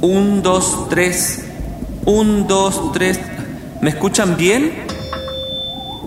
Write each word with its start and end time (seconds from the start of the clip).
Un, 0.00 0.42
dos, 0.42 0.88
tres. 0.88 1.44
Un, 2.04 2.46
dos, 2.46 2.92
tres. 2.92 3.18
¿Me 3.80 3.90
escuchan 3.90 4.36
bien? 4.36 4.84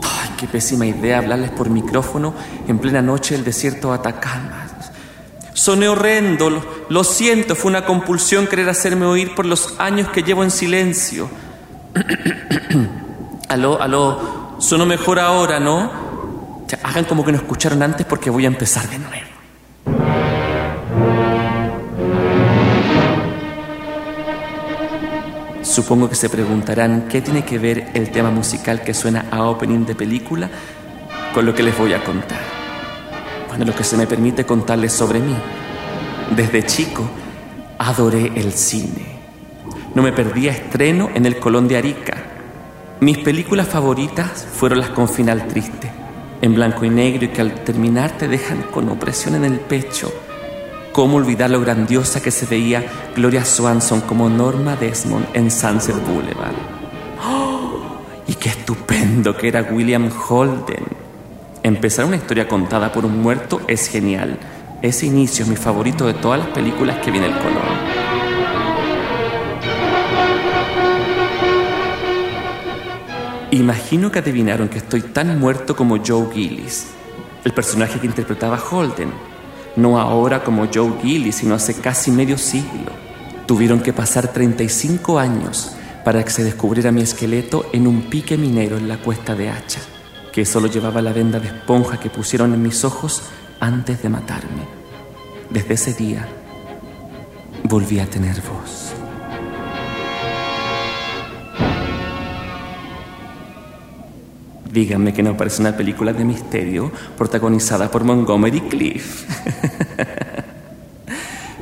Ay, 0.02 0.30
qué 0.38 0.48
pésima 0.48 0.86
idea 0.86 1.18
hablarles 1.18 1.52
por 1.52 1.70
micrófono 1.70 2.34
en 2.68 2.80
plena 2.80 3.02
noche 3.02 3.36
del 3.36 3.44
desierto 3.44 3.90
de 3.90 3.96
Atacama. 3.96 4.68
Soné 5.54 5.90
horrendo, 5.90 6.64
lo, 6.90 7.04
siento, 7.04 7.56
fue 7.56 7.70
una 7.70 7.86
compulsión 7.86 8.48
querer 8.48 8.70
hacerme 8.70 9.06
oír 9.06 9.36
por 9.36 9.46
los 9.46 9.76
años 9.78 10.10
que 10.10 10.24
llevo 10.24 10.44
en 10.44 10.52
silencio. 10.52 11.30
aló, 13.50 13.82
aló, 13.82 14.56
sonó 14.60 14.86
mejor 14.86 15.20
ahora, 15.20 15.60
¿no? 15.60 15.92
Hagan 16.82 17.04
como 17.04 17.26
que 17.26 17.34
no 17.34 17.38
escucharon 17.38 17.84
antes 17.84 18.06
porque 18.06 18.30
voy 18.30 18.46
a 18.46 18.48
empezar 18.48 18.90
de 18.90 18.98
nuevo. 18.98 19.31
Supongo 25.72 26.10
que 26.10 26.16
se 26.16 26.28
preguntarán 26.28 27.08
qué 27.08 27.22
tiene 27.22 27.46
que 27.46 27.58
ver 27.58 27.92
el 27.94 28.12
tema 28.12 28.30
musical 28.30 28.82
que 28.82 28.94
suena 28.94 29.28
a 29.32 29.46
opening 29.46 29.86
de 29.86 29.96
película 29.96 30.50
con 31.34 31.46
lo 31.46 31.56
que 31.56 31.64
les 31.64 31.78
voy 31.78 31.94
a 31.94 32.04
contar. 32.04 32.42
Bueno, 33.48 33.64
lo 33.64 33.74
que 33.74 33.86
se 33.86 33.96
me 33.96 34.06
permite 34.06 34.46
contarles 34.46 34.92
sobre 34.92 35.22
mí. 35.22 35.34
Desde 36.36 36.66
chico 36.66 37.10
adoré 37.78 38.34
el 38.36 38.52
cine. 38.52 39.22
No 39.96 40.04
me 40.04 40.12
perdía 40.12 40.52
estreno 40.52 41.10
en 41.16 41.26
el 41.26 41.40
Colón 41.40 41.70
de 41.70 41.78
Arica. 41.78 42.18
Mis 43.00 43.20
películas 43.20 43.70
favoritas 43.70 44.46
fueron 44.54 44.80
las 44.80 44.90
con 44.90 45.08
final 45.08 45.48
triste, 45.48 45.90
en 46.42 46.54
blanco 46.54 46.84
y 46.84 46.90
negro 46.90 47.24
y 47.24 47.30
que 47.30 47.40
al 47.40 47.64
terminar 47.64 48.12
te 48.18 48.28
dejan 48.28 48.64
con 48.64 48.90
opresión 48.90 49.36
en 49.36 49.46
el 49.46 49.62
pecho 49.62 50.12
¿Cómo 50.94 51.16
olvidar 51.16 51.50
lo 51.50 51.62
grandiosa 51.62 52.22
que 52.22 52.32
se 52.32 52.46
veía 52.46 52.84
Gloria 53.16 53.46
Swanson 53.46 54.02
como 54.02 54.28
Norma 54.28 54.76
Desmond 54.76 55.26
en 55.34 55.50
Sunset 55.50 55.96
Boulevard? 56.06 56.56
¡Oh! 57.24 57.98
Y 58.28 58.34
qué 58.36 58.50
estupendo 58.50 59.36
que 59.36 59.48
era 59.48 59.62
William 59.64 60.10
Holden. 60.10 60.84
Empezar 61.64 62.06
una 62.06 62.18
historia 62.18 62.48
contada 62.48 62.92
por 62.92 63.06
un 63.06 63.22
muerto 63.22 63.62
es 63.68 63.88
genial. 63.88 64.38
Ese 64.82 65.06
inicio 65.06 65.44
es 65.44 65.50
mi 65.50 65.56
favorito 65.56 66.06
de 66.06 66.14
todas 66.14 66.40
las 66.40 66.50
películas 66.50 66.98
que 66.98 67.12
viene 67.12 67.28
el 67.28 67.38
color. 67.38 67.64
Imagino 73.52 74.12
que 74.12 74.20
adivinaron 74.20 74.68
que 74.68 74.80
estoy 74.80 75.02
tan 75.02 75.40
muerto 75.40 75.76
como 75.76 75.98
Joe 76.06 76.28
Gillis, 76.34 76.88
el 77.46 77.54
personaje 77.54 78.00
que 78.00 78.08
interpretaba 78.08 78.60
Holden 78.60 79.31
no 79.76 80.00
ahora 80.00 80.44
como 80.44 80.68
Joe 80.74 80.94
Gilly, 81.02 81.32
sino 81.32 81.56
hace 81.56 81.76
casi 81.76 82.12
medio 82.12 82.38
siglo. 82.38 82.92
Tuvieron 83.46 83.82
que 83.82 83.94
pasar 83.94 84.28
35 84.28 85.20
años 85.20 85.76
para 86.04 86.24
que 86.24 86.32
se 86.32 86.44
descubriera 86.44 86.92
mi 86.92 87.02
esqueleto 87.02 87.66
en 87.74 87.88
un 87.88 88.04
pique 88.04 88.38
minero 88.38 88.78
en 88.78 88.88
la 88.88 88.98
cuesta 88.98 89.36
de 89.36 89.50
Hacha, 89.50 89.82
que 90.32 90.46
solo 90.46 90.68
llevaba 90.68 91.02
la 91.02 91.14
venda 91.14 91.40
de 91.40 91.48
esponja 91.48 92.00
que 92.00 92.10
pusieron 92.10 92.54
en 92.54 92.62
mis 92.62 92.84
ojos 92.84 93.24
antes 93.60 94.02
de 94.02 94.10
matarme. 94.10 94.64
Desde 95.50 95.74
ese 95.74 95.94
día 95.94 96.28
volví 97.64 98.00
a 98.00 98.10
tener 98.10 98.36
voz. 98.42 99.01
Díganme 104.72 105.14
que 105.14 105.24
no 105.24 105.36
parece 105.36 105.62
una 105.62 105.76
película 105.76 106.14
de 106.14 106.24
misterio 106.24 106.92
protagonizada 107.18 107.92
por 107.92 108.04
Montgomery 108.04 108.62
Cliff. 108.62 109.24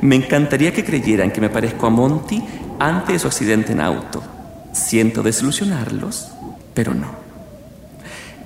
me 0.02 0.16
encantaría 0.16 0.72
que 0.72 0.86
creyeran 0.86 1.32
que 1.32 1.42
me 1.42 1.50
parezco 1.50 1.88
a 1.88 1.90
Monty 1.90 2.42
antes 2.80 3.14
de 3.14 3.20
su 3.20 3.28
accidente 3.28 3.72
en 3.72 3.82
auto. 3.82 4.22
Siento 4.72 5.24
desilusionarlos, 5.24 6.30
pero 6.74 6.94
no. 6.94 7.08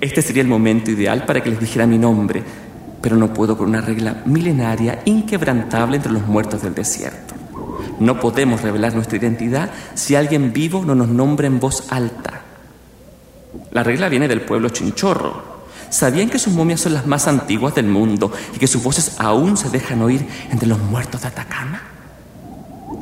Este 0.00 0.22
sería 0.22 0.42
el 0.42 0.48
momento 0.48 0.90
ideal 0.90 1.26
para 1.26 1.42
que 1.42 1.50
les 1.50 1.60
dijera 1.60 1.86
mi 1.86 1.98
nombre, 1.98 2.42
pero 3.02 3.16
no 3.16 3.34
puedo 3.34 3.56
por 3.56 3.68
una 3.68 3.82
regla 3.82 4.22
milenaria 4.24 5.02
inquebrantable 5.04 5.96
entre 5.96 6.12
los 6.12 6.26
muertos 6.26 6.62
del 6.62 6.74
desierto. 6.74 7.34
No 8.00 8.18
podemos 8.18 8.62
revelar 8.62 8.94
nuestra 8.94 9.18
identidad 9.18 9.70
si 9.94 10.14
alguien 10.14 10.52
vivo 10.52 10.84
no 10.84 10.94
nos 10.94 11.08
nombra 11.08 11.46
en 11.46 11.60
voz 11.60 11.92
alta. 11.92 12.33
La 13.74 13.82
regla 13.82 14.08
viene 14.08 14.28
del 14.28 14.40
pueblo 14.40 14.68
chinchorro. 14.68 15.42
¿Sabían 15.90 16.30
que 16.30 16.38
sus 16.38 16.52
momias 16.52 16.80
son 16.80 16.94
las 16.94 17.08
más 17.08 17.26
antiguas 17.26 17.74
del 17.74 17.86
mundo 17.86 18.30
y 18.54 18.58
que 18.58 18.68
sus 18.68 18.80
voces 18.80 19.16
aún 19.18 19.56
se 19.56 19.68
dejan 19.68 20.00
oír 20.00 20.24
entre 20.52 20.68
los 20.68 20.78
muertos 20.78 21.22
de 21.22 21.26
Atacama? 21.26 21.82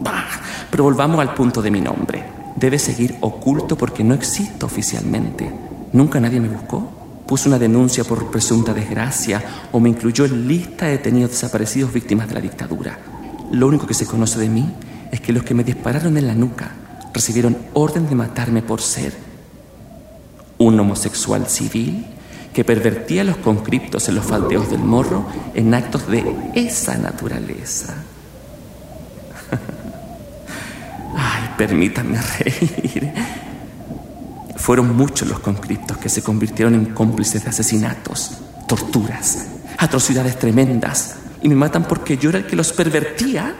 Bah, 0.01 0.25
pero 0.71 0.85
volvamos 0.85 1.21
al 1.21 1.35
punto 1.35 1.61
de 1.61 1.71
mi 1.71 1.83
nombre. 1.83 2.25
Debe 2.57 2.79
seguir 2.79 3.17
oculto 3.21 3.77
porque 3.77 4.03
no 4.03 4.15
existo 4.15 4.65
oficialmente. 4.65 5.53
Nunca 5.93 6.19
nadie 6.21 6.41
me 6.41 6.49
buscó. 6.49 6.91
Puso 7.27 7.51
una 7.51 7.59
denuncia 7.59 8.03
por 8.05 8.31
presunta 8.31 8.73
desgracia 8.73 9.43
o 9.73 9.79
me 9.79 9.91
incluyó 9.91 10.25
en 10.25 10.49
lista 10.49 10.87
de 10.87 10.93
detenidos 10.93 11.33
desaparecidos 11.33 11.93
víctimas 11.93 12.29
de 12.29 12.35
la 12.35 12.41
dictadura. 12.41 12.99
Lo 13.51 13.67
único 13.67 13.87
que 13.87 13.93
se 13.93 14.07
conoce 14.07 14.39
de 14.39 14.49
mí 14.49 14.73
es 15.11 15.21
que 15.21 15.35
los 15.35 15.43
que 15.43 15.53
me 15.53 15.65
dispararon 15.65 16.17
en 16.17 16.29
la 16.29 16.35
nuca 16.35 16.71
recibieron 17.13 17.59
orden 17.75 18.09
de 18.09 18.15
matarme 18.15 18.63
por 18.63 18.81
ser 18.81 19.32
un 20.63 20.79
homosexual 20.79 21.49
civil 21.49 22.07
que 22.53 22.65
pervertía 22.65 23.25
los 23.25 23.39
conscriptos 23.39 24.09
en 24.09 24.17
los 24.17 24.25
faldeos 24.25 24.71
del 24.71 24.81
morro 24.81 25.27
en 25.55 25.73
actos 25.75 26.07
de 26.09 26.25
esa 26.55 26.97
naturaleza. 26.99 27.95
Ay, 31.17 31.51
permítanme 31.57 32.21
reír. 32.21 33.13
Fueron 34.57 34.95
muchos 34.95 35.29
los 35.29 35.41
conscriptos 35.41 35.97
que 35.97 36.09
se 36.09 36.23
convirtieron 36.23 36.75
en 36.75 36.87
cómplices 36.87 37.43
de 37.43 37.51
asesinatos, 37.51 38.33
torturas, 38.69 39.47
atrocidades 39.79 40.39
tremendas, 40.39 41.17
y 41.43 41.49
me 41.49 41.57
matan 41.57 41.85
porque 41.85 42.17
yo 42.17 42.31
era 42.31 42.39
el 42.39 42.47
que 42.47 42.55
los 42.55 42.73
pervertía. 42.73 43.55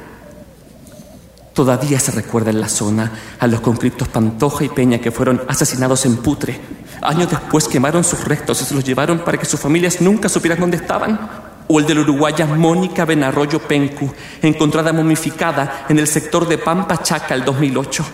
Todavía 1.55 2.01
se 2.01 2.13
recuerda 2.13 2.51
en 2.51 2.61
la 2.61 2.69
zona 2.69 3.13
a 3.39 3.47
los 3.47 3.61
conscriptos 3.61 4.09
Pantoja 4.09 4.65
y 4.65 4.69
Peña 4.69 4.99
que 4.99 5.11
fueron 5.11 5.43
asesinados 5.49 6.07
en 6.07 6.17
Putre 6.17 6.61
Años 7.03 7.29
después 7.29 7.67
quemaron 7.67 8.05
sus 8.05 8.25
restos 8.25 8.63
y 8.63 8.65
se 8.65 8.75
los 8.75 8.85
llevaron 8.85 9.19
para 9.19 9.37
que 9.37 9.45
sus 9.45 9.59
familias 9.59 10.01
nunca 10.01 10.29
supieran 10.29 10.61
dónde 10.61 10.77
estaban. 10.77 11.19
O 11.67 11.81
el 11.81 11.87
de 11.87 11.97
la 11.97 12.03
uruguaya 12.03 12.47
Mónica 12.47 13.05
Benarroyo 13.05 13.61
Pencu, 13.61 14.13
encontrada 14.41 14.93
momificada 14.93 15.87
en 15.89 15.99
el 15.99 16.07
sector 16.07 16.47
de 16.47 16.59
Pampa 16.59 17.03
Chaca 17.03 17.35
el 17.35 17.45
2008. 17.45 18.05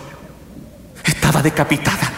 Estaba 1.03 1.43
decapitada. 1.43 2.11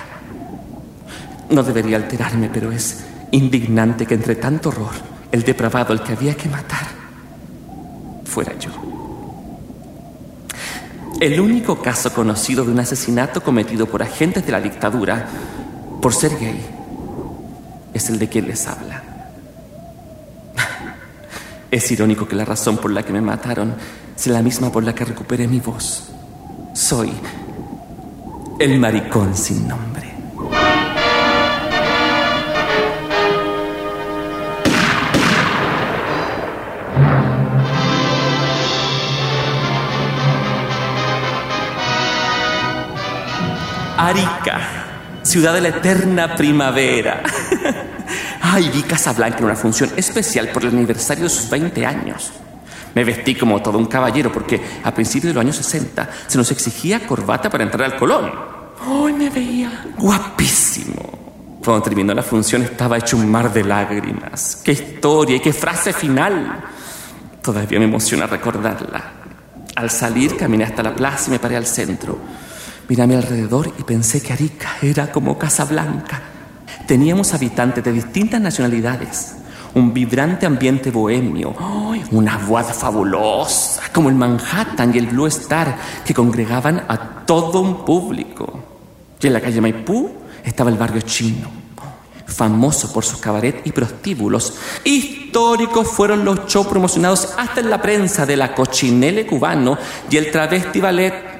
No 1.50 1.62
debería 1.62 1.98
alterarme, 1.98 2.50
pero 2.54 2.72
es 2.72 3.04
indignante 3.31 4.06
que 4.06 4.13
entre 4.13 4.36
tanto 4.36 4.69
horror, 4.69 4.94
el 5.31 5.44
depravado, 5.44 5.92
el 5.92 6.01
que 6.01 6.13
había 6.13 6.36
que 6.36 6.48
matar, 6.48 6.88
fuera 8.24 8.57
yo. 8.57 8.81
El 11.21 11.39
único 11.39 11.79
caso 11.83 12.12
conocido 12.12 12.65
de 12.65 12.71
un 12.71 12.79
asesinato 12.79 13.44
cometido 13.44 13.85
por 13.85 14.01
agentes 14.01 14.44
de 14.44 14.51
la 14.51 14.59
dictadura 14.59 15.27
por 16.01 16.15
ser 16.15 16.35
gay 16.39 16.59
es 17.94 18.09
el 18.09 18.18
de 18.18 18.27
quien 18.27 18.47
les 18.47 18.68
habla. 18.68 19.03
Es 21.69 21.91
irónico 21.91 22.27
que 22.27 22.35
la 22.35 22.44
razón 22.44 22.79
por 22.79 22.89
la 22.89 23.03
que 23.03 23.13
me 23.13 23.21
mataron 23.21 23.75
sea 24.15 24.33
la 24.33 24.41
misma 24.41 24.71
por 24.71 24.83
la 24.83 24.95
que 24.95 25.06
recuperé 25.06 25.47
mi 25.47 25.59
voz. 25.59 26.09
Soy 26.73 27.13
el 28.57 28.79
maricón 28.79 29.38
sin 29.38 29.68
nombre. 29.68 30.11
Arica 44.07 44.81
ciudad 45.24 45.53
de 45.53 45.62
la 45.62 45.69
eterna 45.69 46.36
primavera. 46.36 47.24
Ay, 48.42 48.69
vi 48.74 48.83
Casablanca 48.83 49.39
en 49.39 49.45
una 49.45 49.56
función 49.56 49.92
especial 49.95 50.50
por 50.50 50.63
el 50.63 50.69
aniversario 50.69 51.25
de 51.25 51.30
sus 51.30 51.50
20 51.50 51.86
años. 51.86 52.31
Me 52.94 53.03
vestí 53.03 53.36
como 53.36 53.62
todo 53.62 53.77
un 53.77 53.86
caballero 53.86 54.31
porque 54.31 54.59
a 54.83 54.94
principios 54.94 55.30
de 55.30 55.33
los 55.36 55.42
años 55.42 55.56
60 55.57 56.09
se 56.27 56.38
nos 56.38 56.51
exigía 56.51 57.06
corbata 57.07 57.50
para 57.50 57.63
entrar 57.63 57.94
al 57.94 57.98
Colón. 57.98 58.31
Ay, 58.86 59.13
me 59.13 59.30
veía 59.30 59.86
guapísimo. 59.98 61.59
Cuando 61.63 61.83
terminó 61.83 62.13
la 62.13 62.24
función 62.24 62.63
estaba 62.63 62.97
hecho 62.97 63.15
un 63.15 63.30
mar 63.30 63.54
de 63.54 63.63
lágrimas. 63.63 64.57
¡Qué 64.63 64.71
historia 64.71 65.38
y 65.38 65.39
qué 65.39 65.54
frase 65.54 65.94
final! 65.94 66.63
Todavía 67.42 67.80
me 67.80 67.86
emociona 67.86 68.25
recordarla. 68.25 69.13
Al 69.75 69.89
salir 69.89 70.36
caminé 70.36 70.63
hasta 70.63 70.83
la 70.83 70.94
plaza 70.94 71.30
y 71.30 71.31
me 71.31 71.39
paré 71.39 71.56
al 71.56 71.65
centro. 71.65 72.18
Miré 72.92 73.04
a 73.04 73.08
mi 73.08 73.16
alrededor 73.16 73.72
y 73.80 73.84
pensé 73.84 74.22
que 74.22 74.34
Arica 74.34 74.76
era 74.82 75.14
como 75.14 75.38
Casablanca. 75.38 76.22
Teníamos 76.86 77.34
habitantes 77.34 77.82
de 77.82 77.94
distintas 77.94 78.42
nacionalidades, 78.42 79.38
un 79.74 79.94
vibrante 79.94 80.46
ambiente 80.46 80.92
bohemio, 80.92 81.56
una 82.12 82.38
voz 82.40 82.66
fabulosa, 82.74 83.84
como 83.94 84.10
el 84.10 84.16
Manhattan 84.16 84.94
y 84.94 84.98
el 84.98 85.08
Blue 85.08 85.28
Star, 85.28 85.78
que 86.04 86.14
congregaban 86.14 86.84
a 86.90 87.24
todo 87.26 87.62
un 87.62 87.86
público. 87.86 88.60
Y 89.22 89.28
en 89.28 89.32
la 89.32 89.40
calle 89.40 89.62
Maipú 89.62 90.12
estaba 90.44 90.70
el 90.70 90.76
barrio 90.76 91.00
chino, 91.00 91.48
famoso 92.26 92.92
por 92.92 93.06
sus 93.06 93.22
cabaret 93.22 93.62
y 93.64 93.72
prostíbulos. 93.72 94.56
Históricos 94.84 95.88
fueron 95.88 96.26
los 96.26 96.46
shows 96.46 96.68
promocionados 96.68 97.36
hasta 97.38 97.62
en 97.62 97.70
la 97.70 97.82
prensa 97.82 98.26
de 98.26 98.36
la 98.36 98.54
cochinele 98.54 99.26
cubano 99.26 99.78
y 100.10 100.18
el 100.18 100.30
travesti 100.30 100.82
ballet. 100.82 101.31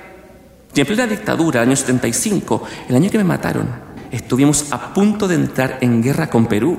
Y 0.74 0.80
en 0.80 0.88
plena 0.88 1.06
dictadura, 1.06 1.62
año 1.62 1.76
75, 1.76 2.64
el 2.88 2.96
año 2.96 3.10
que 3.10 3.18
me 3.18 3.24
mataron, 3.26 3.68
estuvimos 4.12 4.72
a 4.72 4.94
punto 4.94 5.28
de 5.28 5.36
entrar 5.36 5.78
en 5.82 6.02
guerra 6.02 6.30
con 6.30 6.46
Perú. 6.46 6.78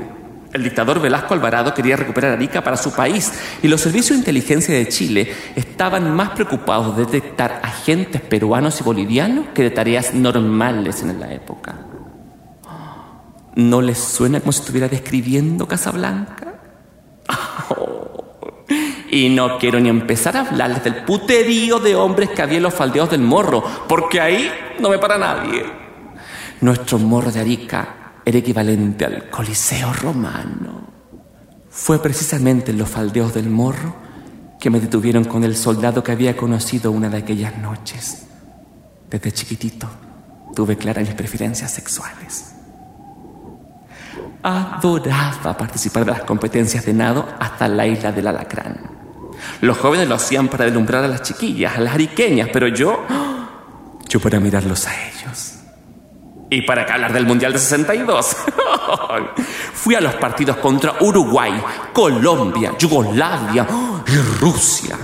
El 0.53 0.65
dictador 0.65 1.01
Velasco 1.01 1.35
Alvarado 1.35 1.73
quería 1.73 1.97
recuperar 1.97 2.33
Arica 2.33 2.63
para 2.63 2.77
su 2.77 2.93
país 2.93 3.33
y 3.63 3.69
los 3.69 3.81
servicios 3.81 4.11
de 4.11 4.17
inteligencia 4.19 4.75
de 4.75 4.89
Chile 4.89 5.33
estaban 5.57 6.15
más 6.15 6.31
preocupados 6.31 6.97
de 6.97 7.07
detectar 7.07 7.61
agentes 7.63 8.21
peruanos 8.21 8.81
y 8.81 8.85
bolivianos 8.85 9.47
que 9.55 9.63
de 9.63 9.71
tareas 9.71 10.13
normales 10.13 11.03
en 11.03 11.19
la 11.19 11.33
época. 11.33 11.87
¿No 13.55 13.83
les 13.83 13.99
suena 13.99 14.41
como 14.41 14.53
si 14.53 14.61
estuviera 14.61 14.89
describiendo 14.89 15.69
Casablanca? 15.69 16.42
Y 19.13 19.29
no 19.29 19.59
quiero 19.59 19.79
ni 19.79 19.91
empezar 19.91 20.39
a 20.39 20.41
hablarles 20.41 20.85
del 20.85 21.05
puterío 21.05 21.79
de 21.79 21.95
hombres 21.95 22.31
que 22.31 22.41
había 22.41 22.57
en 22.57 22.63
los 22.63 22.73
faldeos 22.73 23.11
del 23.11 23.21
morro, 23.21 23.63
porque 23.87 24.23
ahí 24.23 24.51
no 24.81 24.89
me 24.89 24.99
para 24.99 25.19
nadie. 25.19 25.67
Nuestro 26.63 26.99
morro 26.99 27.31
de 27.31 27.41
Arica 27.41 28.15
era 28.25 28.39
equivalente 28.39 29.05
al 29.05 29.29
Coliseo 29.29 29.93
romano. 29.93 30.89
Fue 31.69 32.01
precisamente 32.01 32.71
en 32.71 32.79
los 32.79 32.89
faldeos 32.89 33.35
del 33.35 33.51
morro 33.51 33.95
que 34.59 34.71
me 34.71 34.81
detuvieron 34.81 35.25
con 35.25 35.45
el 35.45 35.57
soldado 35.57 36.03
que 36.03 36.13
había 36.13 36.35
conocido 36.35 36.91
una 36.91 37.11
de 37.11 37.19
aquellas 37.19 37.59
noches. 37.59 38.29
Desde 39.11 39.31
chiquitito 39.31 39.91
tuve 40.55 40.79
claras 40.79 41.05
mis 41.07 41.15
preferencias 41.15 41.71
sexuales. 41.71 42.55
Adoraba 44.43 45.55
participar 45.55 46.07
de 46.07 46.13
las 46.13 46.23
competencias 46.23 46.87
de 46.87 46.95
nado 46.95 47.29
hasta 47.39 47.69
la 47.69 47.87
isla 47.87 48.11
del 48.11 48.29
alacrán. 48.29 48.92
Los 49.63 49.79
jóvenes 49.79 50.09
lo 50.09 50.17
hacían 50.17 50.49
para 50.49 50.65
deslumbrar 50.65 51.05
a 51.05 51.09
las 51.09 51.23
chiquillas, 51.23 51.77
a 51.77 51.81
las 51.81 51.95
ariqueñas, 51.95 52.49
pero 52.53 52.67
yo, 52.67 53.07
yo 54.09 54.19
para 54.19 54.41
mirarlos 54.41 54.89
a 54.89 55.09
ellos. 55.09 55.55
Y 56.51 56.63
para 56.63 56.85
que 56.85 56.93
hablar 56.93 57.13
del 57.13 57.25
Mundial 57.27 57.53
de 57.53 57.61
62. 57.61 58.37
Fui 59.73 59.95
a 59.95 60.01
los 60.01 60.17
partidos 60.17 60.57
contra 60.57 60.97
Uruguay, 61.01 61.63
Colombia, 61.93 62.73
Yugoslavia 62.77 63.65
y 64.05 64.17
Rusia. 64.41 64.99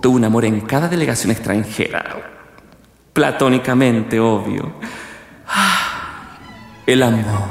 Tuve 0.00 0.16
un 0.16 0.24
amor 0.24 0.46
en 0.46 0.62
cada 0.62 0.88
delegación 0.88 1.32
extranjera. 1.32 2.32
Platónicamente, 3.12 4.18
obvio. 4.18 4.72
El 6.86 7.02
amor. 7.02 7.48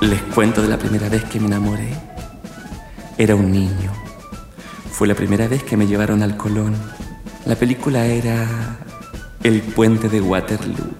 Les 0.00 0.22
cuento 0.22 0.62
de 0.62 0.68
la 0.68 0.78
primera 0.78 1.08
vez 1.08 1.24
que 1.24 1.38
me 1.38 1.46
enamoré. 1.46 1.90
Era 3.18 3.34
un 3.34 3.52
niño. 3.52 3.92
Fue 4.90 5.06
la 5.06 5.14
primera 5.14 5.46
vez 5.46 5.62
que 5.62 5.76
me 5.76 5.86
llevaron 5.86 6.22
al 6.22 6.36
Colón. 6.36 6.74
La 7.44 7.54
película 7.54 8.06
era 8.06 8.78
El 9.42 9.60
puente 9.60 10.08
de 10.08 10.20
Waterloo. 10.20 10.94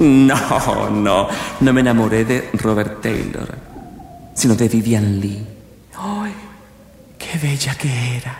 No, 0.00 0.90
no, 0.90 1.28
no 1.60 1.72
me 1.72 1.80
enamoré 1.80 2.24
de 2.24 2.50
Robert 2.54 3.00
Taylor, 3.00 3.48
sino 4.34 4.54
de 4.54 4.68
Vivian 4.68 5.20
Lee. 5.20 5.44
¡Ay, 5.96 6.32
qué 7.18 7.38
bella 7.38 7.74
que 7.74 8.16
era! 8.16 8.38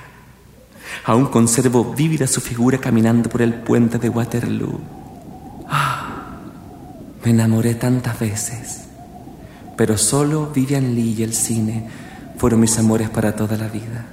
Aún 1.04 1.26
conservo 1.26 1.92
vívida 1.94 2.26
su 2.26 2.40
figura 2.40 2.78
caminando 2.78 3.28
por 3.28 3.42
el 3.42 3.54
puente 3.54 3.98
de 3.98 4.08
Waterloo. 4.08 4.80
Ah, 5.68 6.36
me 7.24 7.30
enamoré 7.30 7.74
tantas 7.74 8.18
veces, 8.20 8.87
pero 9.78 9.96
solo 9.96 10.50
Vivian 10.52 10.96
Lee 10.96 11.14
y 11.16 11.22
el 11.22 11.32
cine 11.32 11.88
fueron 12.36 12.58
mis 12.58 12.76
amores 12.80 13.08
para 13.10 13.36
toda 13.36 13.56
la 13.56 13.68
vida. 13.68 14.06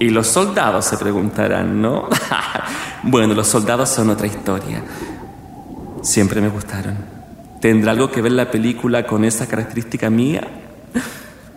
Y 0.00 0.08
los 0.10 0.26
soldados 0.26 0.84
se 0.84 0.98
preguntarán, 0.98 1.80
¿no? 1.80 2.08
bueno, 3.04 3.32
los 3.32 3.46
soldados 3.46 3.88
son 3.88 4.10
otra 4.10 4.26
historia. 4.26 4.82
Siempre 6.02 6.40
me 6.40 6.48
gustaron. 6.48 6.96
¿Tendrá 7.60 7.92
algo 7.92 8.10
que 8.10 8.20
ver 8.20 8.32
la 8.32 8.50
película 8.50 9.06
con 9.06 9.24
esa 9.24 9.46
característica 9.46 10.10
mía? 10.10 10.42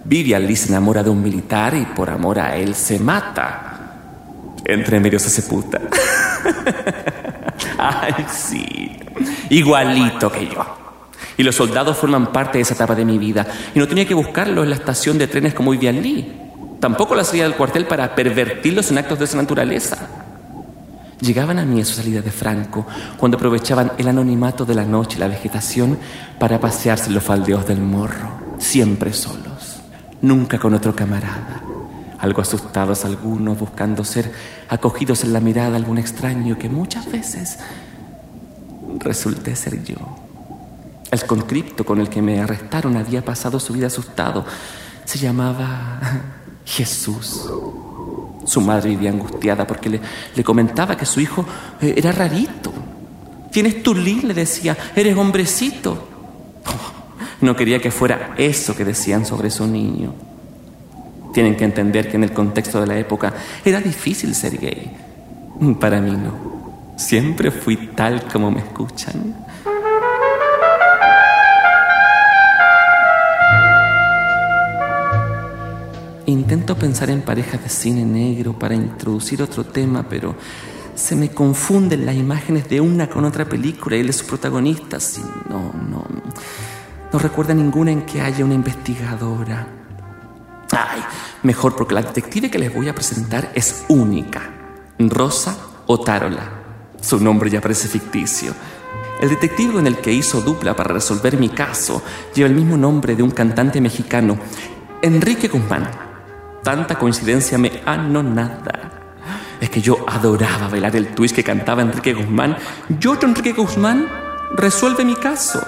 Vivian 0.04 0.46
Lee 0.46 0.56
se 0.56 0.70
enamora 0.70 1.02
de 1.02 1.10
un 1.10 1.24
militar 1.24 1.74
y 1.74 1.86
por 1.86 2.12
amor 2.12 2.40
a 2.40 2.56
él 2.56 2.76
se 2.76 3.00
mata. 3.00 3.96
Entre 4.64 5.00
medio 5.00 5.18
se 5.18 5.32
sepulta. 5.32 5.82
Ay, 7.80 8.14
sí. 8.30 8.92
Igualito 9.50 10.32
que 10.32 10.50
yo. 10.50 10.83
Y 11.38 11.44
los 11.44 11.56
soldados 11.56 11.98
forman 11.98 12.32
parte 12.32 12.58
de 12.58 12.64
esa 12.64 12.74
etapa 12.74 12.96
de 12.96 13.06
mi 13.06 13.18
vida. 13.18 13.48
Y 13.74 13.80
no 13.80 13.88
tenía 13.88 14.08
que 14.08 14.14
buscarlos 14.14 14.64
en 14.64 14.70
la 14.70 14.76
estación 14.76 15.18
de 15.18 15.28
trenes 15.28 15.54
como 15.54 15.72
Vivian 15.72 16.02
Lee. 16.02 16.32
Tampoco 16.80 17.16
la 17.16 17.24
salida 17.24 17.46
del 17.46 17.56
cuartel 17.56 17.86
para 17.86 18.14
pervertirlos 18.14 18.92
en 18.92 18.98
actos 18.98 19.20
de 19.20 19.26
esa 19.26 19.38
naturaleza. 19.38 19.98
Llegaban 21.24 21.58
a 21.58 21.64
mí 21.64 21.80
a 21.80 21.86
su 21.86 21.94
salida 21.94 22.22
de 22.22 22.32
Franco 22.32 22.86
cuando 23.18 23.38
aprovechaban 23.38 23.94
el 23.98 24.10
anonimato 24.10 24.66
de 24.66 24.76
la 24.76 24.84
noche 24.84 25.16
y 25.16 25.20
la 25.22 25.30
vegetación 25.30 25.98
para 26.38 26.60
pasearse 26.60 27.08
en 27.08 27.14
los 27.14 27.24
faldeos 27.24 27.66
del 27.66 27.80
morro, 27.80 28.58
siempre 28.60 29.14
solos, 29.14 29.78
nunca 30.22 30.60
con 30.60 30.74
otro 30.74 30.94
camarada. 30.94 31.62
Algo 32.20 32.42
asustados 32.42 33.06
algunos, 33.06 33.58
buscando 33.58 34.04
ser 34.04 34.34
acogidos 34.68 35.24
en 35.24 35.32
la 35.32 35.40
mirada 35.40 35.72
de 35.72 35.78
algún 35.78 35.98
extraño 35.98 36.58
que 36.58 36.68
muchas 36.68 37.10
veces 37.10 37.60
resulté 39.00 39.56
ser 39.56 39.82
yo. 39.84 40.23
El 41.14 41.26
conscripto 41.26 41.86
con 41.86 42.00
el 42.00 42.10
que 42.10 42.24
me 42.24 42.40
arrestaron 42.40 42.98
había 42.98 43.24
pasado 43.24 43.60
su 43.60 43.72
vida 43.72 43.86
asustado. 43.86 44.44
Se 45.06 45.20
llamaba 45.20 46.00
Jesús. 46.66 47.52
Su 48.46 48.62
madre 48.62 48.90
vivía 48.90 49.12
angustiada 49.12 49.68
porque 49.68 50.02
le, 50.36 50.44
comentaba 50.44 50.98
que 50.98 51.06
su 51.06 51.20
hijo 51.20 51.46
eh, 51.80 51.94
era 51.98 52.12
rarito. 52.12 52.74
Tienes 53.52 53.84
tu 53.84 53.94
le 53.94 54.34
decía, 54.34 54.76
eres 54.96 55.16
hombrecito. 55.16 56.08
No 57.42 57.56
quería 57.56 57.80
que 57.80 57.92
fuera 57.92 58.34
eso 58.36 58.76
que 58.76 58.84
decían 58.84 59.24
sobre 59.24 59.52
su 59.52 59.68
niño. 59.68 60.16
Tienen 61.32 61.56
que 61.56 61.66
entender 61.66 62.10
que 62.10 62.16
en 62.16 62.24
el 62.24 62.34
contexto 62.34 62.82
de 62.82 62.88
la 62.88 62.98
época 62.98 63.36
era 63.64 63.80
difícil 63.80 64.34
ser 64.34 64.58
gay. 64.58 64.92
Para 65.80 66.02
mí 66.02 66.10
no. 66.10 66.96
Siempre 66.98 67.52
fui 67.52 67.92
tal 67.96 68.24
como 68.24 68.50
me 68.50 68.62
escuchan. 68.62 69.43
Intento 76.26 76.78
pensar 76.78 77.10
en 77.10 77.22
parejas 77.22 77.62
de 77.62 77.70
cine 77.70 78.06
negro 78.06 78.58
para 78.58 78.76
introducir 78.76 79.42
otro 79.42 79.66
tema, 79.66 80.08
pero 80.08 80.36
se 80.96 81.16
me 81.16 81.30
confunden 81.30 82.06
las 82.06 82.16
imágenes 82.16 82.70
de 82.70 82.80
una 82.80 83.10
con 83.10 83.26
otra 83.26 83.46
película 83.46 83.98
y 83.98 84.04
de 84.04 84.14
sus 84.14 84.28
protagonistas. 84.28 85.18
Y 85.18 85.22
no, 85.50 85.74
no, 85.90 86.06
no 87.12 87.20
recuerda 87.20 87.54
ninguna 87.54 87.92
en 87.92 88.04
que 88.04 88.22
haya 88.22 88.46
una 88.46 88.54
investigadora. 88.54 89.68
Ay, 90.72 91.04
mejor 91.44 91.76
porque 91.76 91.94
la 91.94 92.02
detective 92.02 92.50
que 92.50 92.58
les 92.58 92.74
voy 92.74 92.88
a 92.88 92.96
presentar 92.96 93.52
es 93.54 93.84
única. 93.90 94.50
Rosa 95.00 95.58
Otárola. 95.88 96.62
Su 97.02 97.20
nombre 97.20 97.50
ya 97.50 97.60
parece 97.60 97.90
ficticio. 97.90 98.54
El 99.20 99.30
detective 99.30 99.74
con 99.74 99.88
el 99.88 99.98
que 99.98 100.14
hizo 100.14 100.42
dupla 100.42 100.76
para 100.76 100.94
resolver 100.94 101.38
mi 101.38 101.50
caso 101.50 102.02
lleva 102.34 102.48
el 102.48 102.56
mismo 102.56 102.78
nombre 102.78 103.16
de 103.16 103.24
un 103.24 103.32
cantante 103.32 103.82
mexicano, 103.82 104.38
Enrique 105.02 105.50
Guzmán. 105.50 106.03
Tanta 106.64 106.98
coincidencia 106.98 107.58
me 107.58 107.82
anonada. 107.86 108.92
Es 109.60 109.70
que 109.70 109.82
yo 109.82 110.06
adoraba 110.08 110.70
bailar 110.70 110.96
el 110.96 111.08
twist 111.10 111.36
que 111.36 111.44
cantaba 111.44 111.82
Enrique 111.82 112.14
Guzmán. 112.14 112.58
Yo, 113.00 113.18
Enrique 113.22 113.52
Guzmán, 113.52 114.08
resuelve 114.56 115.06
mi 115.06 115.16
caso. 115.16 115.66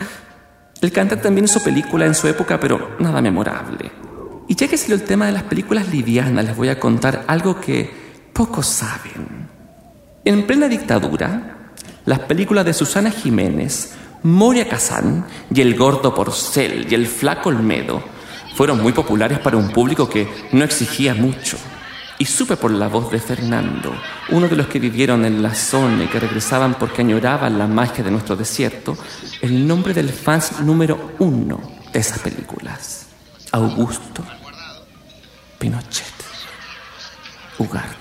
El 0.80 0.92
cantante 0.92 1.24
también 1.24 1.44
hizo 1.44 1.62
película 1.62 2.06
en 2.06 2.14
su 2.14 2.26
época, 2.26 2.58
pero 2.58 2.96
nada 3.00 3.20
memorable. 3.20 3.92
Y 4.48 4.54
ya 4.54 4.66
que 4.66 4.78
salió 4.78 4.96
el 4.96 5.04
tema 5.04 5.26
de 5.26 5.32
las 5.32 5.42
películas 5.42 5.88
livianas, 5.88 6.42
les 6.42 6.56
voy 6.56 6.70
a 6.70 6.80
contar 6.80 7.24
algo 7.26 7.60
que 7.60 7.90
pocos 8.32 8.66
saben. 8.66 9.46
En 10.24 10.46
plena 10.46 10.68
dictadura, 10.68 11.72
las 12.06 12.20
películas 12.20 12.64
de 12.64 12.72
Susana 12.72 13.10
Jiménez, 13.10 13.92
Moria 14.22 14.68
Kazán 14.68 15.26
y 15.54 15.60
El 15.60 15.76
Gordo 15.76 16.14
Porcel 16.14 16.86
y 16.90 16.94
El 16.94 17.06
Flaco 17.06 17.50
Olmedo 17.50 18.02
fueron 18.54 18.82
muy 18.82 18.92
populares 18.92 19.38
para 19.38 19.56
un 19.56 19.70
público 19.70 20.08
que 20.08 20.28
no 20.52 20.64
exigía 20.64 21.14
mucho. 21.14 21.56
Y 22.18 22.26
supe 22.26 22.56
por 22.56 22.70
la 22.70 22.88
voz 22.88 23.10
de 23.10 23.18
Fernando, 23.18 23.94
uno 24.28 24.46
de 24.46 24.56
los 24.56 24.66
que 24.66 24.78
vivieron 24.78 25.24
en 25.24 25.42
la 25.42 25.54
zona 25.54 26.04
y 26.04 26.06
que 26.08 26.20
regresaban 26.20 26.74
porque 26.74 27.00
añoraban 27.00 27.58
la 27.58 27.66
magia 27.66 28.04
de 28.04 28.10
nuestro 28.10 28.36
desierto, 28.36 28.96
el 29.40 29.66
nombre 29.66 29.94
del 29.94 30.10
fans 30.10 30.60
número 30.60 31.14
uno 31.18 31.60
de 31.92 31.98
esas 31.98 32.18
películas. 32.18 33.06
Augusto 33.52 34.22
Pinochet. 35.58 36.06
Ugarte. 37.58 37.96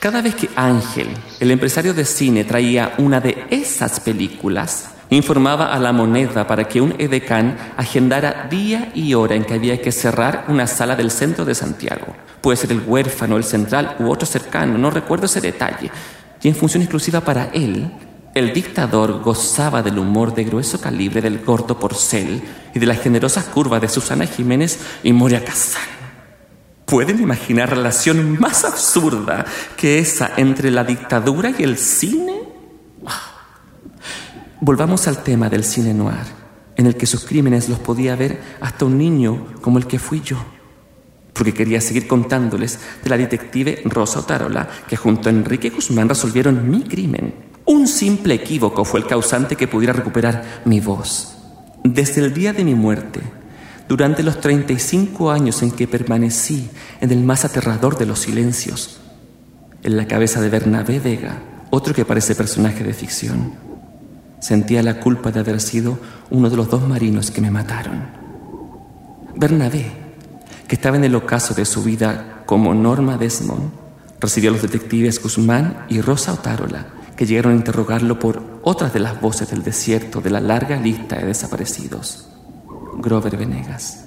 Cada 0.00 0.20
vez 0.20 0.34
que 0.34 0.48
Ángel, 0.54 1.08
el 1.40 1.50
empresario 1.50 1.94
de 1.94 2.04
cine, 2.04 2.44
traía 2.44 2.94
una 2.98 3.20
de 3.20 3.46
esas 3.50 4.00
películas, 4.00 4.90
informaba 5.16 5.72
a 5.72 5.78
la 5.78 5.92
moneda 5.92 6.46
para 6.46 6.64
que 6.68 6.80
un 6.80 6.94
edecán 6.98 7.56
agendara 7.76 8.46
día 8.50 8.92
y 8.94 9.14
hora 9.14 9.34
en 9.34 9.44
que 9.44 9.54
había 9.54 9.80
que 9.80 9.92
cerrar 9.92 10.44
una 10.48 10.66
sala 10.66 10.96
del 10.96 11.10
centro 11.10 11.44
de 11.44 11.54
Santiago. 11.54 12.14
Puede 12.40 12.56
ser 12.56 12.72
el 12.72 12.82
huérfano, 12.86 13.36
el 13.36 13.44
central 13.44 13.96
u 13.98 14.10
otro 14.10 14.26
cercano, 14.26 14.78
no 14.78 14.90
recuerdo 14.90 15.26
ese 15.26 15.40
detalle. 15.40 15.90
Y 16.42 16.48
en 16.48 16.54
función 16.54 16.82
exclusiva 16.82 17.20
para 17.20 17.46
él, 17.52 17.90
el 18.34 18.52
dictador 18.52 19.20
gozaba 19.22 19.82
del 19.82 19.98
humor 19.98 20.34
de 20.34 20.44
grueso 20.44 20.80
calibre 20.80 21.20
del 21.20 21.40
gordo 21.44 21.78
porcel 21.78 22.42
y 22.74 22.78
de 22.78 22.86
las 22.86 23.00
generosas 23.00 23.44
curvas 23.46 23.80
de 23.80 23.88
Susana 23.88 24.26
Jiménez 24.26 24.78
y 25.02 25.12
Moria 25.12 25.44
Casán. 25.44 25.82
¿Pueden 26.84 27.20
imaginar 27.20 27.70
relación 27.70 28.38
más 28.38 28.64
absurda 28.64 29.44
que 29.76 29.98
esa 29.98 30.30
entre 30.36 30.70
la 30.70 30.84
dictadura 30.84 31.52
y 31.58 31.62
el 31.62 31.76
cine? 31.76 32.27
Volvamos 34.60 35.06
al 35.06 35.22
tema 35.22 35.48
del 35.48 35.62
cine 35.62 35.94
noir, 35.94 36.26
en 36.76 36.86
el 36.86 36.96
que 36.96 37.06
sus 37.06 37.24
crímenes 37.24 37.68
los 37.68 37.78
podía 37.78 38.16
ver 38.16 38.40
hasta 38.60 38.86
un 38.86 38.98
niño 38.98 39.54
como 39.60 39.78
el 39.78 39.86
que 39.86 40.00
fui 40.00 40.20
yo, 40.20 40.36
porque 41.32 41.54
quería 41.54 41.80
seguir 41.80 42.08
contándoles 42.08 42.80
de 43.04 43.08
la 43.08 43.16
detective 43.16 43.82
Rosa 43.84 44.18
Otárola, 44.18 44.68
que 44.88 44.96
junto 44.96 45.28
a 45.28 45.32
Enrique 45.32 45.70
Guzmán 45.70 46.08
resolvieron 46.08 46.68
mi 46.68 46.82
crimen. 46.82 47.34
Un 47.66 47.86
simple 47.86 48.34
equívoco 48.34 48.84
fue 48.84 48.98
el 48.98 49.06
causante 49.06 49.54
que 49.54 49.68
pudiera 49.68 49.92
recuperar 49.92 50.62
mi 50.64 50.80
voz. 50.80 51.36
Desde 51.84 52.24
el 52.24 52.34
día 52.34 52.52
de 52.52 52.64
mi 52.64 52.74
muerte, 52.74 53.20
durante 53.88 54.24
los 54.24 54.40
35 54.40 55.30
años 55.30 55.62
en 55.62 55.70
que 55.70 55.86
permanecí 55.86 56.68
en 57.00 57.12
el 57.12 57.22
más 57.22 57.44
aterrador 57.44 57.96
de 57.96 58.06
los 58.06 58.18
silencios, 58.18 58.98
en 59.84 59.96
la 59.96 60.08
cabeza 60.08 60.40
de 60.40 60.50
Bernabé 60.50 60.98
Vega, 60.98 61.42
otro 61.70 61.94
que 61.94 62.04
parece 62.04 62.34
personaje 62.34 62.82
de 62.82 62.92
ficción. 62.92 63.67
Sentía 64.40 64.82
la 64.82 65.00
culpa 65.00 65.32
de 65.32 65.40
haber 65.40 65.60
sido 65.60 65.98
uno 66.30 66.48
de 66.50 66.56
los 66.56 66.70
dos 66.70 66.86
marinos 66.86 67.30
que 67.30 67.40
me 67.40 67.50
mataron. 67.50 68.04
Bernabé, 69.34 69.86
que 70.66 70.74
estaba 70.74 70.96
en 70.96 71.04
el 71.04 71.14
ocaso 71.14 71.54
de 71.54 71.64
su 71.64 71.82
vida 71.82 72.42
como 72.46 72.74
Norma 72.74 73.16
Desmond, 73.16 73.70
recibió 74.20 74.50
a 74.50 74.52
los 74.52 74.62
detectives 74.62 75.22
Guzmán 75.22 75.86
y 75.88 76.00
Rosa 76.00 76.32
Otárola, 76.32 76.86
que 77.16 77.26
llegaron 77.26 77.52
a 77.52 77.56
interrogarlo 77.56 78.18
por 78.18 78.42
otras 78.62 78.92
de 78.92 79.00
las 79.00 79.20
voces 79.20 79.50
del 79.50 79.62
desierto 79.62 80.20
de 80.20 80.30
la 80.30 80.40
larga 80.40 80.76
lista 80.76 81.16
de 81.16 81.26
desaparecidos. 81.26 82.28
Grover 82.98 83.36
Venegas. 83.36 84.04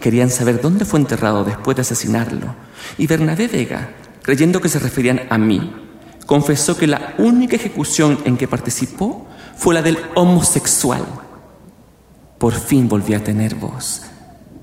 Querían 0.00 0.30
saber 0.30 0.60
dónde 0.60 0.84
fue 0.84 1.00
enterrado 1.00 1.44
después 1.44 1.76
de 1.76 1.82
asesinarlo, 1.82 2.54
y 2.98 3.06
Bernabé 3.06 3.48
Vega, 3.48 3.90
creyendo 4.22 4.60
que 4.60 4.68
se 4.68 4.78
referían 4.78 5.22
a 5.30 5.38
mí, 5.38 5.72
confesó 6.26 6.76
que 6.76 6.86
la 6.86 7.14
única 7.18 7.56
ejecución 7.56 8.18
en 8.24 8.36
que 8.36 8.48
participó 8.48 9.26
fue 9.62 9.74
la 9.74 9.82
del 9.82 9.96
homosexual. 10.16 11.04
Por 12.36 12.52
fin 12.52 12.88
volví 12.88 13.14
a 13.14 13.22
tener 13.22 13.54
voz. 13.54 14.02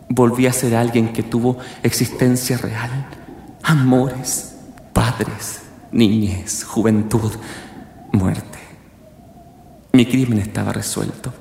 Volví 0.09 0.45
a 0.45 0.51
ser 0.51 0.75
alguien 0.75 1.13
que 1.13 1.23
tuvo 1.23 1.57
existencia 1.83 2.57
real, 2.57 3.07
amores, 3.63 4.55
padres, 4.91 5.61
niñez, 5.93 6.65
juventud, 6.65 7.31
muerte. 8.11 8.59
Mi 9.93 10.05
crimen 10.05 10.39
estaba 10.39 10.73
resuelto. 10.73 11.33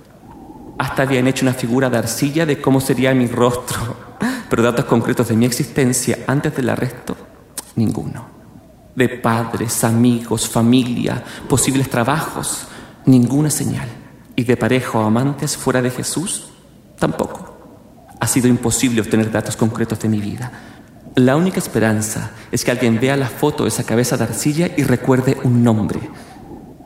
Hasta 0.79 1.03
habían 1.03 1.27
hecho 1.27 1.45
una 1.45 1.53
figura 1.53 1.91
de 1.91 1.99
arcilla 1.99 2.47
de 2.47 2.61
cómo 2.61 2.81
sería 2.81 3.13
mi 3.13 3.27
rostro, 3.27 3.97
pero 4.49 4.63
datos 4.63 4.85
concretos 4.85 5.27
de 5.27 5.37
mi 5.37 5.47
existencia 5.47 6.17
antes 6.29 6.55
del 6.55 6.69
arresto, 6.69 7.17
ninguno. 7.75 8.25
De 8.95 9.09
padres, 9.09 9.83
amigos, 9.83 10.49
familia, 10.49 11.25
posibles 11.49 11.91
trabajos, 11.91 12.68
ninguna 13.09 13.51
señal. 13.51 13.89
Y 14.37 14.45
de 14.45 14.57
pareja 14.57 14.99
o 14.99 15.03
amantes 15.03 15.57
fuera 15.57 15.83
de 15.83 15.91
Jesús, 15.91 16.51
tampoco. 16.99 17.57
Ha 18.21 18.27
sido 18.27 18.47
imposible 18.47 19.01
obtener 19.01 19.31
datos 19.31 19.57
concretos 19.57 19.99
de 19.99 20.09
mi 20.09 20.21
vida. 20.21 20.53
La 21.17 21.35
única 21.35 21.59
esperanza 21.59 22.31
es 22.53 22.65
que 22.65 22.71
alguien 22.71 23.01
vea 23.01 23.17
la 23.17 23.29
foto 23.29 23.65
de 23.65 23.71
esa 23.71 23.85
cabeza 23.85 24.17
de 24.17 24.25
arcilla 24.25 24.71
y 24.77 24.85
recuerde 24.85 25.37
un 25.43 25.65
nombre. 25.65 25.99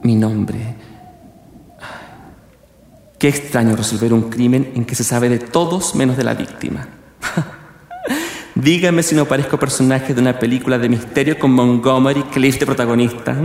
Mi 0.03 0.15
nombre. 0.15 0.77
Qué 3.19 3.29
extraño 3.29 3.77
resolver 3.77 4.13
un 4.13 4.31
crimen 4.31 4.73
en 4.75 4.85
que 4.85 4.95
se 4.95 5.05
sabe 5.05 5.29
de 5.29 5.39
todos 5.39 5.95
menos 5.95 6.17
de 6.17 6.25
la 6.25 6.35
víctima. 6.35 6.89
Dígame 8.55 9.03
si 9.03 9.15
no 9.15 9.27
parezco 9.27 9.59
personaje 9.59 10.15
de 10.15 10.21
una 10.21 10.39
película 10.39 10.79
de 10.79 10.89
misterio 10.89 11.39
con 11.39 11.53
Montgomery 11.53 12.23
Clift 12.25 12.61
de 12.61 12.67
protagonista. 12.67 13.37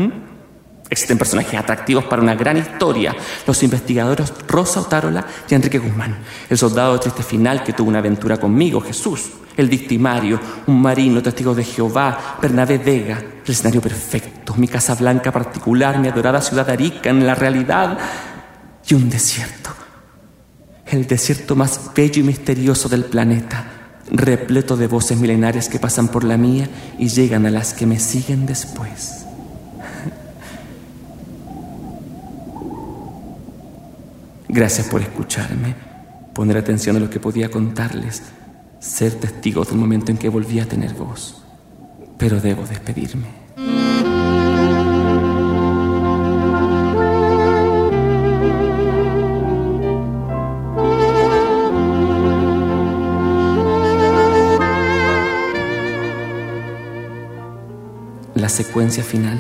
Existen 0.90 1.18
personajes 1.18 1.60
atractivos 1.60 2.06
para 2.06 2.22
una 2.22 2.36
gran 2.36 2.58
historia. 2.58 3.16
Los 3.46 3.62
investigadores 3.64 4.34
Rosa 4.48 4.82
Otárola 4.82 5.26
y 5.50 5.54
Enrique 5.54 5.80
Guzmán. 5.80 6.18
El 6.50 6.58
soldado 6.58 6.94
de 6.94 7.00
triste 7.00 7.24
final 7.24 7.64
que 7.64 7.74
tuvo 7.74 7.90
una 7.90 8.00
aventura 8.00 8.38
conmigo, 8.38 8.80
Jesús. 8.80 9.32
El 9.58 9.68
victimario, 9.68 10.40
un 10.68 10.82
marino, 10.82 11.22
testigo 11.22 11.54
de 11.54 11.64
Jehová, 11.64 12.38
Bernabé 12.42 12.78
Vega. 12.78 13.18
El 13.18 13.52
escenario 13.52 13.82
perfecto, 13.82 14.56
mi 14.56 14.68
casa 14.68 14.96
blanca 14.96 15.32
particular, 15.32 16.00
mi 16.00 16.08
adorada 16.08 16.42
ciudad 16.42 16.70
Arica 16.70 17.10
en 17.10 17.26
la 17.26 17.36
realidad. 17.36 17.98
Y 18.88 18.94
un 18.94 19.10
desierto. 19.10 19.72
El 20.86 21.06
desierto 21.06 21.56
más 21.56 21.92
bello 21.94 22.22
y 22.22 22.24
misterioso 22.24 22.88
del 22.88 23.04
planeta. 23.04 23.66
Repleto 24.10 24.78
de 24.78 24.88
voces 24.88 25.18
milenarias 25.18 25.68
que 25.68 25.80
pasan 25.80 26.08
por 26.08 26.24
la 26.24 26.38
mía 26.38 26.70
y 26.98 27.10
llegan 27.10 27.46
a 27.46 27.52
las 27.52 27.74
que 27.74 27.86
me 27.86 28.00
siguen 28.00 28.46
después. 28.46 29.27
Gracias 34.58 34.88
por 34.88 35.04
escucharme, 35.04 35.76
poner 36.34 36.58
atención 36.58 36.96
a 36.96 37.00
lo 37.00 37.12
que 37.12 37.20
podía 37.20 37.52
contarles, 37.52 38.24
ser 38.80 39.14
testigos 39.14 39.70
del 39.70 39.78
momento 39.78 40.10
en 40.10 40.18
que 40.18 40.30
volví 40.30 40.60
a 40.60 40.66
tener 40.66 40.96
voz. 40.96 41.44
Pero 42.18 42.42
debo 42.42 42.66
despedirme. 42.66 43.28
La 58.34 58.50
secuencia 58.50 59.04
final 59.04 59.38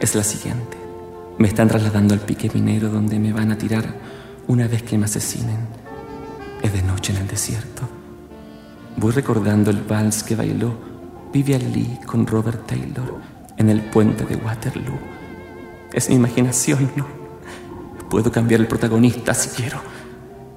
es 0.00 0.14
la 0.14 0.22
siguiente. 0.22 0.76
Me 1.38 1.48
están 1.48 1.68
trasladando 1.68 2.12
al 2.12 2.20
pique 2.20 2.50
minero 2.52 2.90
donde 2.90 3.18
me 3.18 3.32
van 3.32 3.50
a 3.50 3.56
tirar 3.56 4.13
una 4.46 4.68
vez 4.68 4.82
que 4.82 4.98
me 4.98 5.06
asesinen, 5.06 5.58
es 6.62 6.72
de 6.72 6.82
noche 6.82 7.12
en 7.12 7.18
el 7.20 7.28
desierto. 7.28 7.82
Voy 8.96 9.12
recordando 9.12 9.70
el 9.70 9.82
vals 9.82 10.22
que 10.22 10.36
bailó 10.36 10.74
Vivian 11.32 11.72
Lee 11.72 11.98
con 12.06 12.26
Robert 12.26 12.66
Taylor 12.66 13.20
en 13.56 13.70
el 13.70 13.80
puente 13.80 14.24
de 14.24 14.36
Waterloo. 14.36 14.98
Es 15.92 16.08
mi 16.08 16.16
imaginación, 16.16 16.90
¿no? 16.96 17.06
Puedo 18.08 18.30
cambiar 18.30 18.60
el 18.60 18.68
protagonista 18.68 19.34
si 19.34 19.48
quiero. 19.50 19.80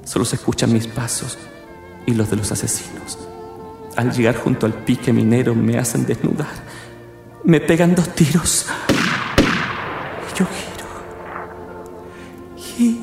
Solo 0.04 0.26
se 0.26 0.36
escuchan 0.36 0.72
mis 0.72 0.88
pasos 0.88 1.38
y 2.06 2.14
los 2.14 2.30
de 2.30 2.36
los 2.38 2.52
asesinos. 2.52 3.18
Al 3.96 4.12
llegar 4.12 4.36
junto 4.36 4.66
al 4.66 4.74
pique 4.74 5.12
minero 5.12 5.56
me 5.56 5.78
hacen 5.78 6.06
desnudar. 6.06 6.48
Me 7.44 7.60
pegan 7.60 7.96
dos 7.96 8.14
tiros. 8.14 8.68
Y 10.32 10.40
yo 10.40 10.46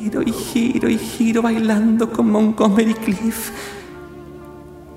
Giro 0.04 0.20
y 0.20 0.32
giro 0.32 0.90
y 0.90 0.99
giro 0.99 1.40
bailando 1.40 2.12
con 2.12 2.30
Montgomery 2.30 2.92
Cliff. 2.92 3.52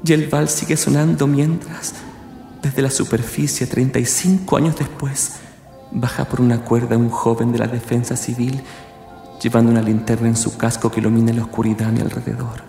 Y 0.03 0.11
el 0.11 0.27
vals 0.27 0.51
sigue 0.51 0.75
sonando 0.75 1.27
mientras, 1.27 1.93
desde 2.61 2.81
la 2.81 2.91
superficie, 2.91 3.67
35 3.67 4.57
años 4.57 4.75
después, 4.77 5.37
baja 5.91 6.25
por 6.25 6.41
una 6.41 6.61
cuerda 6.61 6.97
un 6.97 7.09
joven 7.09 7.53
de 7.53 7.59
la 7.59 7.67
defensa 7.67 8.17
civil 8.17 8.61
llevando 9.41 9.71
una 9.71 9.81
linterna 9.81 10.27
en 10.27 10.35
su 10.35 10.57
casco 10.57 10.91
que 10.91 10.99
ilumina 10.99 11.31
la 11.31 11.43
oscuridad 11.43 11.87
a 11.87 11.91
mi 11.93 12.01
alrededor. 12.01 12.63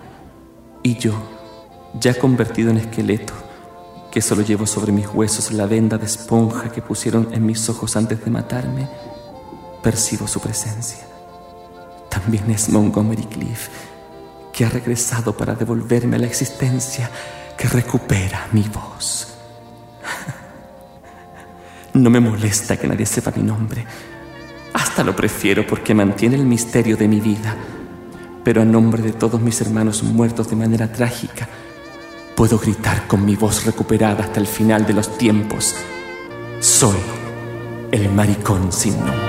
Y 0.84 0.96
yo, 0.96 1.20
ya 1.98 2.14
convertido 2.14 2.70
en 2.70 2.76
esqueleto, 2.76 3.34
que 4.12 4.22
solo 4.22 4.42
llevo 4.42 4.64
sobre 4.64 4.92
mis 4.92 5.08
huesos 5.08 5.50
la 5.50 5.66
venda 5.66 5.98
de 5.98 6.06
esponja 6.06 6.70
que 6.70 6.82
pusieron 6.82 7.30
en 7.32 7.44
mis 7.44 7.68
ojos 7.68 7.96
antes 7.96 8.24
de 8.24 8.30
matarme, 8.30 8.88
percibo 9.82 10.28
su 10.28 10.38
presencia. 10.38 11.17
También 12.08 12.50
es 12.50 12.68
Montgomery 12.68 13.24
Cliff, 13.24 13.68
que 14.52 14.64
ha 14.64 14.68
regresado 14.68 15.36
para 15.36 15.54
devolverme 15.54 16.16
a 16.16 16.18
la 16.18 16.26
existencia, 16.26 17.10
que 17.56 17.68
recupera 17.68 18.48
mi 18.52 18.62
voz. 18.62 19.34
No 21.94 22.10
me 22.10 22.20
molesta 22.20 22.76
que 22.76 22.86
nadie 22.86 23.06
sepa 23.06 23.32
mi 23.34 23.42
nombre. 23.42 23.84
Hasta 24.72 25.02
lo 25.02 25.16
prefiero 25.16 25.66
porque 25.66 25.94
mantiene 25.94 26.36
el 26.36 26.44
misterio 26.44 26.96
de 26.96 27.08
mi 27.08 27.20
vida. 27.20 27.56
Pero 28.44 28.62
a 28.62 28.64
nombre 28.64 29.02
de 29.02 29.12
todos 29.12 29.40
mis 29.40 29.60
hermanos 29.60 30.02
muertos 30.04 30.48
de 30.48 30.54
manera 30.54 30.92
trágica, 30.92 31.48
puedo 32.36 32.58
gritar 32.58 33.08
con 33.08 33.24
mi 33.24 33.34
voz 33.34 33.64
recuperada 33.64 34.24
hasta 34.24 34.38
el 34.38 34.46
final 34.46 34.86
de 34.86 34.92
los 34.92 35.18
tiempos. 35.18 35.74
Soy 36.60 36.98
el 37.90 38.08
maricón 38.10 38.70
sin 38.70 38.96
nombre. 38.98 39.27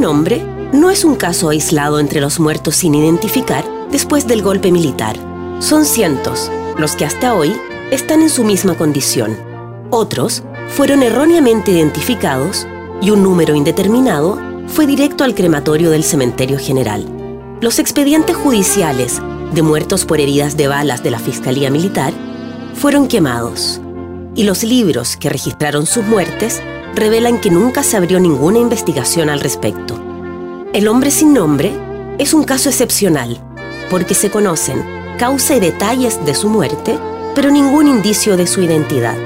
Nombre 0.00 0.42
no 0.72 0.90
es 0.90 1.04
un 1.04 1.14
caso 1.14 1.50
aislado 1.50 2.00
entre 2.00 2.22
los 2.22 2.40
muertos 2.40 2.76
sin 2.76 2.94
identificar 2.94 3.64
después 3.92 4.26
del 4.26 4.40
golpe 4.40 4.72
militar. 4.72 5.16
Son 5.58 5.84
cientos 5.84 6.50
los 6.78 6.96
que 6.96 7.04
hasta 7.04 7.34
hoy 7.34 7.54
están 7.90 8.22
en 8.22 8.30
su 8.30 8.42
misma 8.42 8.78
condición. 8.78 9.36
Otros 9.90 10.42
fueron 10.68 11.02
erróneamente 11.02 11.72
identificados 11.72 12.66
y 13.02 13.10
un 13.10 13.22
número 13.22 13.54
indeterminado 13.54 14.38
fue 14.68 14.86
directo 14.86 15.22
al 15.22 15.34
crematorio 15.34 15.90
del 15.90 16.02
cementerio 16.02 16.58
general. 16.58 17.04
Los 17.60 17.78
expedientes 17.78 18.36
judiciales 18.36 19.20
de 19.52 19.62
muertos 19.62 20.06
por 20.06 20.18
heridas 20.18 20.56
de 20.56 20.68
balas 20.68 21.02
de 21.02 21.10
la 21.10 21.18
Fiscalía 21.18 21.70
Militar 21.70 22.14
fueron 22.74 23.06
quemados 23.06 23.82
y 24.34 24.44
los 24.44 24.62
libros 24.62 25.18
que 25.18 25.28
registraron 25.28 25.84
sus 25.84 26.04
muertes 26.04 26.62
revelan 26.94 27.40
que 27.40 27.50
nunca 27.50 27.82
se 27.82 27.96
abrió 27.96 28.20
ninguna 28.20 28.58
investigación 28.58 29.30
al 29.30 29.40
respecto. 29.40 29.98
El 30.72 30.88
hombre 30.88 31.10
sin 31.10 31.32
nombre 31.32 31.72
es 32.18 32.34
un 32.34 32.44
caso 32.44 32.68
excepcional, 32.68 33.40
porque 33.90 34.14
se 34.14 34.30
conocen 34.30 34.84
causa 35.18 35.56
y 35.56 35.60
detalles 35.60 36.24
de 36.24 36.34
su 36.34 36.48
muerte, 36.48 36.98
pero 37.34 37.50
ningún 37.50 37.88
indicio 37.88 38.36
de 38.36 38.46
su 38.46 38.62
identidad. 38.62 39.16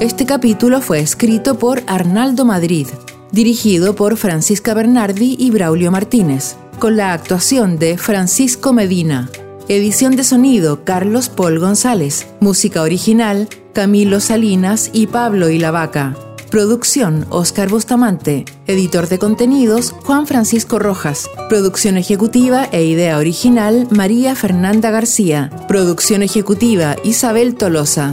Este 0.00 0.26
capítulo 0.26 0.80
fue 0.80 1.00
escrito 1.00 1.58
por 1.58 1.82
Arnaldo 1.86 2.44
Madrid 2.44 2.88
dirigido 3.34 3.96
por 3.96 4.16
Francisca 4.16 4.72
Bernardi 4.74 5.36
y 5.38 5.50
Braulio 5.50 5.90
Martínez, 5.90 6.56
con 6.78 6.96
la 6.96 7.12
actuación 7.12 7.78
de 7.78 7.98
Francisco 7.98 8.72
Medina. 8.72 9.28
Edición 9.68 10.14
de 10.14 10.24
sonido 10.24 10.84
Carlos 10.84 11.28
Paul 11.28 11.58
González. 11.58 12.26
Música 12.40 12.82
original 12.82 13.48
Camilo 13.72 14.20
Salinas 14.20 14.90
y 14.92 15.08
Pablo 15.08 15.48
y 15.48 15.58
la 15.58 15.72
Vaca. 15.72 16.16
Producción 16.50 17.26
Oscar 17.30 17.68
Bustamante. 17.68 18.44
Editor 18.68 19.08
de 19.08 19.18
contenidos 19.18 19.90
Juan 20.04 20.28
Francisco 20.28 20.78
Rojas. 20.78 21.28
Producción 21.48 21.96
ejecutiva 21.96 22.68
e 22.70 22.84
idea 22.84 23.18
original 23.18 23.88
María 23.90 24.36
Fernanda 24.36 24.92
García. 24.92 25.50
Producción 25.66 26.22
ejecutiva 26.22 26.94
Isabel 27.02 27.56
Tolosa. 27.56 28.12